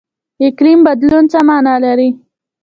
اقلیم 0.45 0.79
بدلون 0.87 1.23
څه 1.31 1.39
مانا 1.47 1.75
لري؟ 1.83 2.09